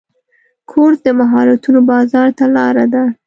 کورس 0.69 0.99
د 1.07 1.09
مهارتونو 1.19 1.79
بازار 1.91 2.27
ته 2.37 2.45
لاره 2.55 2.85
ده. 2.93 3.03